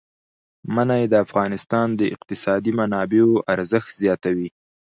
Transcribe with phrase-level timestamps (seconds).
[0.75, 4.49] منی د افغانستان د اقتصادي منابعو ارزښت زیاتوي.